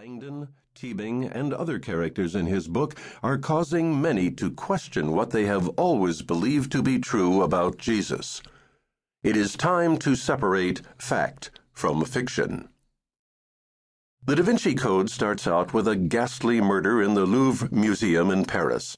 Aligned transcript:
Langdon, 0.00 0.48
Teabing, 0.74 1.30
and 1.30 1.52
other 1.52 1.78
characters 1.78 2.34
in 2.34 2.46
his 2.46 2.68
book 2.68 2.98
are 3.22 3.36
causing 3.36 4.00
many 4.00 4.30
to 4.30 4.50
question 4.50 5.12
what 5.12 5.28
they 5.28 5.44
have 5.44 5.68
always 5.76 6.22
believed 6.22 6.72
to 6.72 6.82
be 6.82 6.98
true 6.98 7.42
about 7.42 7.76
Jesus. 7.76 8.40
It 9.22 9.36
is 9.36 9.56
time 9.56 9.98
to 9.98 10.16
separate 10.16 10.80
fact 10.96 11.50
from 11.74 12.02
fiction. 12.06 12.70
The 14.24 14.36
Da 14.36 14.42
Vinci 14.42 14.74
Code 14.74 15.10
starts 15.10 15.46
out 15.46 15.74
with 15.74 15.86
a 15.86 15.96
ghastly 15.96 16.62
murder 16.62 17.02
in 17.02 17.12
the 17.12 17.26
Louvre 17.26 17.68
Museum 17.70 18.30
in 18.30 18.46
Paris. 18.46 18.96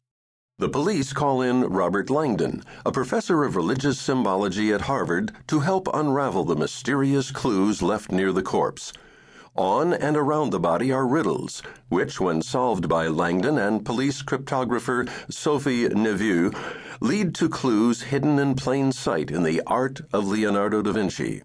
The 0.59 0.69
police 0.69 1.13
call 1.13 1.43
in 1.43 1.63
Robert 1.63 2.11
Langdon, 2.11 2.63
a 2.87 2.93
professor 2.93 3.43
of 3.43 3.57
religious 3.57 3.99
symbology 3.99 4.73
at 4.73 4.83
Harvard, 4.83 5.33
to 5.49 5.59
help 5.59 5.89
unravel 5.93 6.45
the 6.45 6.55
mysterious 6.55 7.33
clues 7.33 7.83
left 7.83 8.13
near 8.13 8.31
the 8.31 8.41
corpse. 8.41 8.93
On 9.55 9.93
and 9.93 10.17
around 10.17 10.49
the 10.49 10.59
body 10.59 10.91
are 10.93 11.07
riddles, 11.07 11.63
which, 11.91 12.19
when 12.19 12.41
solved 12.41 12.89
by 12.89 13.07
Langdon 13.07 13.59
and 13.59 13.85
police 13.85 14.23
cryptographer 14.23 15.07
Sophie 15.31 15.91
Neveu, 15.91 16.57
lead 17.01 17.35
to 17.35 17.51
clues 17.51 18.03
hidden 18.03 18.39
in 18.39 18.55
plain 18.55 18.93
sight 18.93 19.31
in 19.31 19.43
the 19.43 19.61
art 19.67 20.01
of 20.11 20.27
Leonardo 20.27 20.81
da 20.81 20.93
Vinci. 20.93 21.43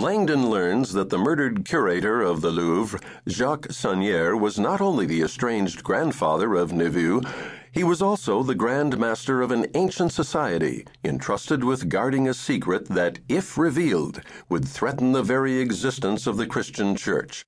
Langdon 0.00 0.48
learns 0.48 0.94
that 0.94 1.10
the 1.10 1.18
murdered 1.18 1.66
curator 1.66 2.22
of 2.22 2.40
the 2.40 2.50
Louvre, 2.50 2.98
Jacques 3.28 3.68
Saunière, 3.68 4.40
was 4.40 4.58
not 4.58 4.80
only 4.80 5.04
the 5.04 5.20
estranged 5.20 5.84
grandfather 5.84 6.54
of 6.54 6.72
Neveu, 6.72 7.22
he 7.70 7.84
was 7.84 8.00
also 8.00 8.42
the 8.42 8.54
Grand 8.54 8.98
Master 8.98 9.42
of 9.42 9.50
an 9.50 9.66
ancient 9.74 10.10
society 10.10 10.86
entrusted 11.04 11.64
with 11.64 11.90
guarding 11.90 12.26
a 12.26 12.32
secret 12.32 12.86
that, 12.86 13.18
if 13.28 13.58
revealed, 13.58 14.22
would 14.48 14.66
threaten 14.66 15.12
the 15.12 15.22
very 15.22 15.58
existence 15.58 16.26
of 16.26 16.38
the 16.38 16.46
Christian 16.46 16.96
Church. 16.96 17.44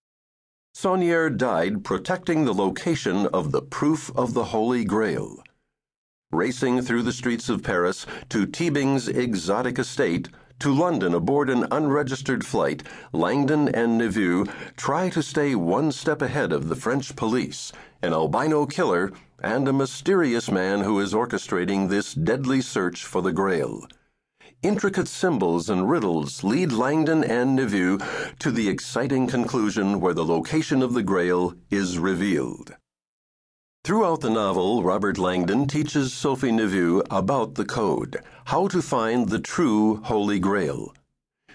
Saunière 0.77 1.34
died 1.34 1.84
protecting 1.84 2.45
the 2.45 2.52
location 2.52 3.29
of 3.29 3.52
the 3.52 3.62
proof 3.62 4.15
of 4.15 4.34
the 4.34 4.45
Holy 4.45 4.84
Grail. 4.84 5.43
Racing 6.30 6.82
through 6.82 7.05
the 7.05 7.15
streets 7.15 7.49
of 7.49 7.62
Paris 7.62 8.05
to 8.29 8.45
Teabing's 8.45 9.09
exotic 9.09 9.79
estate, 9.79 10.29
to 10.63 10.73
London 10.73 11.13
aboard 11.13 11.51
an 11.51 11.66
unregistered 11.73 12.46
flight, 12.46 12.85
Langdon 13.13 13.68
and 13.71 14.01
Neveu 14.01 14.49
try 14.77 15.09
to 15.09 15.21
stay 15.21 15.57
one 15.57 15.91
step 15.91 16.23
ahead 16.23 16.52
of 16.52 16.68
the 16.68 16.77
French 16.77 17.16
police, 17.16 17.73
an 18.01 18.13
albino 18.13 18.65
killer, 18.65 19.10
and 19.43 19.66
a 19.66 19.73
mysterious 19.73 20.52
man 20.52 20.83
who 20.83 21.01
is 21.01 21.15
orchestrating 21.15 21.88
this 21.88 22.15
deadly 22.15 22.60
search 22.60 23.05
for 23.05 23.21
the 23.23 23.33
Grail. 23.33 23.88
Intricate 24.63 25.09
symbols 25.09 25.68
and 25.68 25.90
riddles 25.90 26.45
lead 26.45 26.71
Langdon 26.71 27.24
and 27.24 27.59
Neveu 27.59 28.01
to 28.38 28.52
the 28.52 28.68
exciting 28.68 29.27
conclusion 29.27 30.01
where 30.01 30.15
the 30.15 30.24
location 30.24 30.80
of 30.80 30.95
the 30.95 31.02
Grail 31.02 31.55
is 31.73 31.99
revealed. 31.99 32.77
Throughout 33.85 34.21
the 34.21 34.30
novel, 34.30 34.85
Robert 34.85 35.19
Langdon 35.19 35.66
teaches 35.66 36.13
Sophie 36.13 36.52
Neveu 36.52 37.02
about 37.11 37.57
the 37.57 37.65
code, 37.65 38.23
how 38.45 38.69
to 38.69 38.80
find 38.80 39.29
the 39.29 39.41
true 39.41 39.97
Holy 40.05 40.39
Grail. 40.39 40.95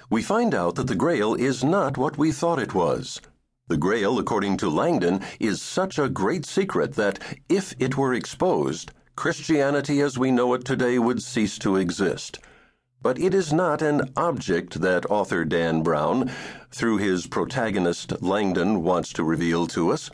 We 0.09 0.21
find 0.21 0.53
out 0.53 0.75
that 0.75 0.87
the 0.87 0.95
Grail 0.95 1.35
is 1.35 1.63
not 1.63 1.97
what 1.97 2.17
we 2.17 2.33
thought 2.33 2.59
it 2.59 2.73
was. 2.73 3.21
The 3.69 3.77
Grail, 3.77 4.19
according 4.19 4.57
to 4.57 4.69
Langdon, 4.69 5.21
is 5.39 5.61
such 5.61 5.97
a 5.97 6.09
great 6.09 6.45
secret 6.45 6.95
that, 6.95 7.17
if 7.47 7.73
it 7.79 7.95
were 7.95 8.13
exposed, 8.13 8.91
Christianity 9.15 10.01
as 10.01 10.17
we 10.17 10.29
know 10.29 10.53
it 10.53 10.65
today 10.65 10.99
would 10.99 11.23
cease 11.23 11.57
to 11.59 11.77
exist. 11.77 12.39
But 13.01 13.17
it 13.17 13.33
is 13.33 13.53
not 13.53 13.81
an 13.81 14.11
object 14.17 14.81
that 14.81 15.09
author 15.09 15.45
Dan 15.45 15.81
Brown, 15.81 16.29
through 16.71 16.97
his 16.97 17.25
protagonist 17.25 18.21
Langdon, 18.21 18.83
wants 18.83 19.13
to 19.13 19.23
reveal 19.23 19.65
to 19.67 19.93
us. 19.93 20.11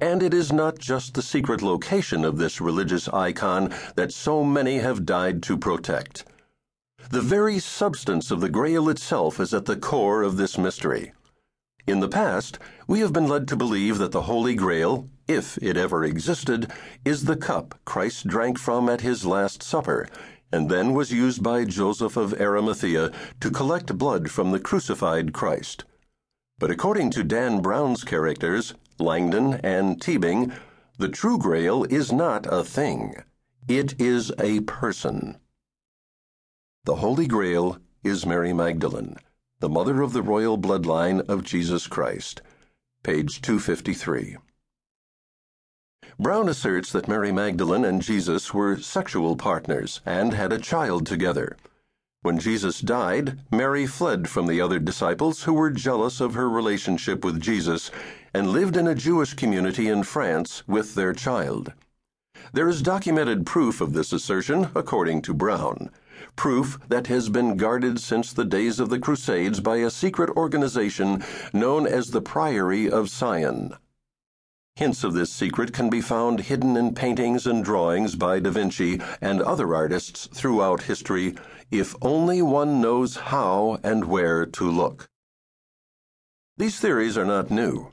And 0.00 0.22
it 0.22 0.32
is 0.32 0.52
not 0.52 0.78
just 0.78 1.14
the 1.14 1.22
secret 1.22 1.60
location 1.60 2.24
of 2.24 2.38
this 2.38 2.60
religious 2.60 3.08
icon 3.08 3.74
that 3.96 4.12
so 4.12 4.44
many 4.44 4.78
have 4.78 5.04
died 5.04 5.42
to 5.44 5.56
protect. 5.56 6.24
The 7.10 7.20
very 7.20 7.58
substance 7.58 8.30
of 8.30 8.40
the 8.40 8.48
Grail 8.48 8.88
itself 8.88 9.40
is 9.40 9.52
at 9.54 9.64
the 9.64 9.76
core 9.76 10.22
of 10.22 10.36
this 10.36 10.56
mystery. 10.58 11.12
In 11.86 12.00
the 12.00 12.08
past, 12.08 12.58
we 12.86 13.00
have 13.00 13.12
been 13.12 13.28
led 13.28 13.48
to 13.48 13.56
believe 13.56 13.98
that 13.98 14.12
the 14.12 14.22
Holy 14.22 14.54
Grail, 14.54 15.08
if 15.26 15.56
it 15.62 15.76
ever 15.76 16.04
existed, 16.04 16.70
is 17.04 17.24
the 17.24 17.36
cup 17.36 17.78
Christ 17.84 18.26
drank 18.26 18.58
from 18.58 18.88
at 18.88 19.00
his 19.00 19.24
Last 19.24 19.62
Supper, 19.62 20.06
and 20.52 20.70
then 20.70 20.92
was 20.92 21.12
used 21.12 21.42
by 21.42 21.64
Joseph 21.64 22.16
of 22.16 22.38
Arimathea 22.38 23.10
to 23.40 23.50
collect 23.50 23.96
blood 23.96 24.30
from 24.30 24.52
the 24.52 24.60
crucified 24.60 25.32
Christ. 25.32 25.84
But 26.58 26.72
according 26.72 27.10
to 27.10 27.22
Dan 27.22 27.60
Brown's 27.60 28.02
characters, 28.02 28.74
Langdon 28.98 29.60
and 29.62 30.00
Teabing, 30.00 30.52
the 30.98 31.08
true 31.08 31.38
grail 31.38 31.84
is 31.84 32.10
not 32.12 32.46
a 32.52 32.64
thing, 32.64 33.14
it 33.68 34.00
is 34.00 34.32
a 34.40 34.60
person. 34.60 35.36
The 36.84 36.96
Holy 36.96 37.28
Grail 37.28 37.78
is 38.02 38.26
Mary 38.26 38.52
Magdalene, 38.52 39.16
the 39.60 39.68
mother 39.68 40.02
of 40.02 40.12
the 40.12 40.22
royal 40.22 40.58
bloodline 40.58 41.20
of 41.28 41.44
Jesus 41.44 41.86
Christ. 41.86 42.42
Page 43.04 43.40
253. 43.40 44.38
Brown 46.18 46.48
asserts 46.48 46.90
that 46.90 47.06
Mary 47.06 47.30
Magdalene 47.30 47.84
and 47.84 48.02
Jesus 48.02 48.52
were 48.52 48.76
sexual 48.78 49.36
partners 49.36 50.00
and 50.04 50.32
had 50.32 50.52
a 50.52 50.58
child 50.58 51.06
together. 51.06 51.56
When 52.22 52.40
Jesus 52.40 52.80
died, 52.80 53.38
Mary 53.52 53.86
fled 53.86 54.28
from 54.28 54.48
the 54.48 54.60
other 54.60 54.80
disciples 54.80 55.44
who 55.44 55.52
were 55.52 55.70
jealous 55.70 56.20
of 56.20 56.34
her 56.34 56.50
relationship 56.50 57.24
with 57.24 57.40
Jesus 57.40 57.92
and 58.34 58.50
lived 58.50 58.76
in 58.76 58.88
a 58.88 58.94
Jewish 58.94 59.34
community 59.34 59.88
in 59.88 60.02
France 60.02 60.64
with 60.66 60.96
their 60.96 61.12
child. 61.12 61.72
There 62.52 62.68
is 62.68 62.82
documented 62.82 63.46
proof 63.46 63.80
of 63.80 63.92
this 63.92 64.12
assertion, 64.12 64.70
according 64.74 65.22
to 65.22 65.34
Brown. 65.34 65.90
Proof 66.34 66.80
that 66.88 67.06
has 67.06 67.28
been 67.28 67.56
guarded 67.56 68.00
since 68.00 68.32
the 68.32 68.44
days 68.44 68.80
of 68.80 68.90
the 68.90 68.98
Crusades 68.98 69.60
by 69.60 69.76
a 69.76 69.88
secret 69.88 70.30
organization 70.30 71.22
known 71.52 71.86
as 71.86 72.10
the 72.10 72.20
Priory 72.20 72.90
of 72.90 73.08
Sion. 73.08 73.76
Hints 74.78 75.02
of 75.02 75.12
this 75.12 75.32
secret 75.32 75.72
can 75.72 75.90
be 75.90 76.00
found 76.00 76.38
hidden 76.38 76.76
in 76.76 76.94
paintings 76.94 77.48
and 77.48 77.64
drawings 77.64 78.14
by 78.14 78.38
Da 78.38 78.50
Vinci 78.50 79.00
and 79.20 79.42
other 79.42 79.74
artists 79.74 80.28
throughout 80.32 80.82
history, 80.82 81.34
if 81.68 81.96
only 82.00 82.42
one 82.42 82.80
knows 82.80 83.16
how 83.16 83.80
and 83.82 84.04
where 84.04 84.46
to 84.46 84.70
look. 84.70 85.08
These 86.58 86.78
theories 86.78 87.18
are 87.18 87.24
not 87.24 87.50
new. 87.50 87.90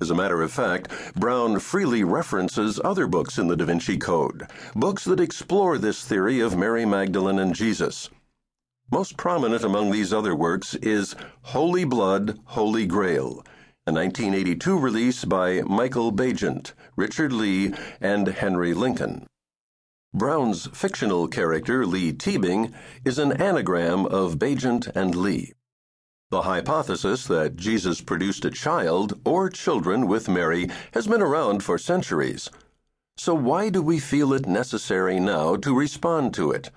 As 0.00 0.08
a 0.08 0.14
matter 0.14 0.40
of 0.40 0.52
fact, 0.52 0.92
Brown 1.16 1.58
freely 1.58 2.04
references 2.04 2.80
other 2.84 3.08
books 3.08 3.36
in 3.36 3.48
the 3.48 3.56
Da 3.56 3.64
Vinci 3.64 3.98
Code, 3.98 4.46
books 4.76 5.02
that 5.06 5.18
explore 5.18 5.78
this 5.78 6.04
theory 6.04 6.38
of 6.38 6.56
Mary 6.56 6.86
Magdalene 6.86 7.40
and 7.40 7.56
Jesus. 7.56 8.08
Most 8.88 9.16
prominent 9.16 9.64
among 9.64 9.90
these 9.90 10.12
other 10.12 10.36
works 10.36 10.76
is 10.76 11.16
Holy 11.42 11.82
Blood, 11.82 12.38
Holy 12.44 12.86
Grail 12.86 13.42
a 13.86 13.92
1982 13.92 14.78
release 14.78 15.24
by 15.24 15.62
Michael 15.62 16.12
Baigent, 16.12 16.74
Richard 16.96 17.32
Leigh, 17.32 17.72
and 17.98 18.28
Henry 18.28 18.74
Lincoln. 18.74 19.26
Brown's 20.12 20.66
fictional 20.74 21.26
character, 21.28 21.86
Leigh 21.86 22.12
Teabing, 22.12 22.74
is 23.06 23.18
an 23.18 23.32
anagram 23.40 24.04
of 24.04 24.38
Baigent 24.38 24.86
and 24.94 25.14
Leigh. 25.14 25.54
The 26.30 26.42
hypothesis 26.42 27.26
that 27.28 27.56
Jesus 27.56 28.02
produced 28.02 28.44
a 28.44 28.50
child 28.50 29.18
or 29.24 29.48
children 29.48 30.06
with 30.06 30.28
Mary 30.28 30.68
has 30.92 31.06
been 31.06 31.22
around 31.22 31.64
for 31.64 31.78
centuries. 31.78 32.50
So, 33.16 33.34
why 33.34 33.70
do 33.70 33.80
we 33.80 33.98
feel 33.98 34.34
it 34.34 34.46
necessary 34.46 35.18
now 35.18 35.56
to 35.56 35.74
respond 35.74 36.34
to 36.34 36.50
it? 36.50 36.70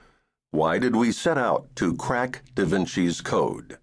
Why 0.52 0.80
did 0.80 0.96
we 0.96 1.12
set 1.12 1.38
out 1.38 1.68
to 1.75 1.97
crack 1.97 2.44
Da 2.56 2.63
Vinci's 2.63 3.19
code? 3.19 3.78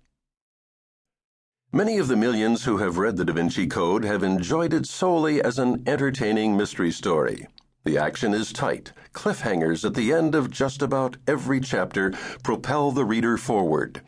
Many 1.73 1.99
of 1.99 2.09
the 2.09 2.17
millions 2.17 2.65
who 2.65 2.79
have 2.79 2.99
read 2.99 3.17
the 3.17 3.25
Da 3.25 3.33
Vinci 3.33 3.69
Code 3.69 4.05
have 4.05 4.25
enjoyed 4.25 4.75
it 4.75 4.87
solely 4.87 5.41
as 5.41 5.57
an 5.57 5.85
entertaining 5.87 6.57
mystery 6.57 6.91
story. 6.91 7.47
The 7.85 7.97
action 7.97 8.35
is 8.35 8.53
tight. 8.53 8.93
Cliffhangers 9.13 9.85
at 9.85 9.95
the 9.95 10.13
end 10.13 10.35
of 10.35 10.51
just 10.51 10.83
about 10.83 11.17
every 11.29 11.61
chapter 11.61 12.11
propel 12.43 12.91
the 12.91 13.05
reader 13.05 13.37
forward. 13.37 14.01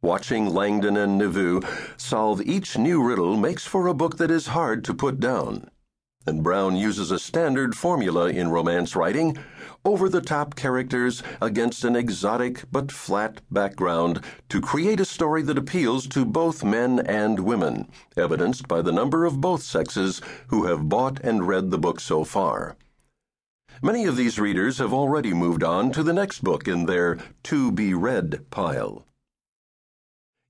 Watching 0.00 0.54
Langdon 0.54 0.96
and 0.96 1.20
Neveu 1.20 1.62
solve 2.00 2.40
each 2.40 2.78
new 2.78 3.06
riddle 3.06 3.36
makes 3.36 3.66
for 3.66 3.88
a 3.88 3.94
book 3.94 4.16
that 4.16 4.30
is 4.30 4.46
hard 4.46 4.82
to 4.86 4.94
put 4.94 5.20
down 5.20 5.68
and 6.26 6.42
Brown 6.42 6.76
uses 6.76 7.10
a 7.10 7.18
standard 7.18 7.74
formula 7.74 8.28
in 8.28 8.50
romance 8.50 8.94
writing 8.94 9.36
over 9.84 10.08
the 10.08 10.20
top 10.20 10.54
characters 10.54 11.22
against 11.40 11.84
an 11.84 11.96
exotic 11.96 12.64
but 12.70 12.92
flat 12.92 13.40
background 13.50 14.22
to 14.48 14.60
create 14.60 15.00
a 15.00 15.04
story 15.04 15.42
that 15.42 15.58
appeals 15.58 16.06
to 16.06 16.24
both 16.24 16.62
men 16.62 17.00
and 17.00 17.40
women, 17.40 17.90
evidenced 18.16 18.68
by 18.68 18.80
the 18.80 18.92
number 18.92 19.24
of 19.24 19.40
both 19.40 19.62
sexes 19.62 20.20
who 20.48 20.66
have 20.66 20.88
bought 20.88 21.18
and 21.20 21.48
read 21.48 21.70
the 21.70 21.78
book 21.78 21.98
so 21.98 22.22
far. 22.22 22.76
Many 23.82 24.04
of 24.04 24.16
these 24.16 24.38
readers 24.38 24.78
have 24.78 24.92
already 24.92 25.34
moved 25.34 25.64
on 25.64 25.90
to 25.92 26.04
the 26.04 26.12
next 26.12 26.44
book 26.44 26.68
in 26.68 26.86
their 26.86 27.18
to 27.44 27.72
be 27.72 27.94
read 27.94 28.48
pile. 28.50 29.04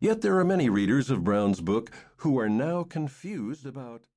Yet 0.00 0.20
there 0.20 0.38
are 0.38 0.44
many 0.44 0.68
readers 0.68 1.10
of 1.10 1.24
Brown's 1.24 1.60
book 1.60 1.90
who 2.16 2.38
are 2.38 2.48
now 2.48 2.82
confused 2.82 3.64
about 3.64 4.02